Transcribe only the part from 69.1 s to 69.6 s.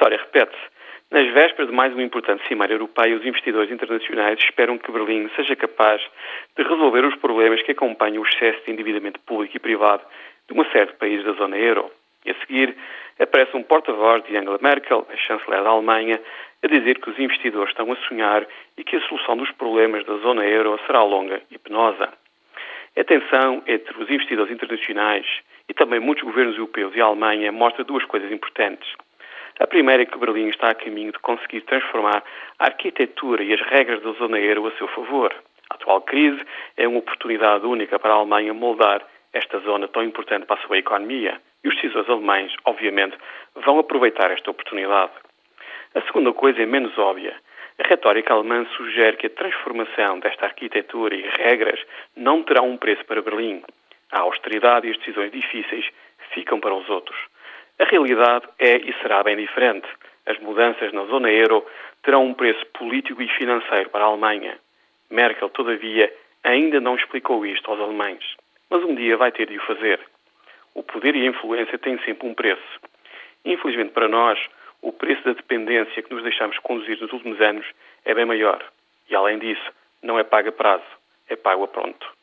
vai ter de